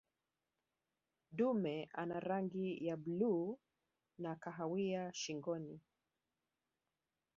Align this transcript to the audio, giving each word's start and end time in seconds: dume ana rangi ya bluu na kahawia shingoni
dume 1.31 1.89
ana 1.93 2.19
rangi 2.19 2.85
ya 2.85 2.97
bluu 2.97 3.59
na 4.17 4.35
kahawia 4.35 5.13
shingoni 5.13 5.81